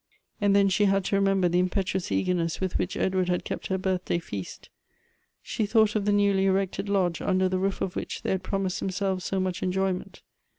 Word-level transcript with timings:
And 0.41 0.55
then 0.55 0.67
she 0.67 0.85
had 0.85 1.05
to 1.05 1.15
remember 1.15 1.47
the 1.47 1.59
impetuous 1.59 2.11
eager 2.11 2.33
ness 2.33 2.59
with 2.59 2.79
which 2.79 2.97
Edward 2.97 3.29
had 3.29 3.45
kept 3.45 3.67
her 3.67 3.77
birthday 3.77 4.17
feast. 4.17 4.71
She 5.43 5.67
thought 5.67 5.95
of 5.95 6.05
the 6.05 6.11
newly 6.11 6.47
erected 6.47 6.89
lodge, 6.89 7.21
under 7.21 7.47
the 7.47 7.59
roof 7.59 7.81
of 7.81 7.95
which 7.95 8.23
they 8.23 8.31
had 8.31 8.41
promised 8.41 8.79
themselves 8.79 9.23
so 9.23 9.39
much 9.39 9.61
enjoy 9.61 9.93
ment. 9.93 10.23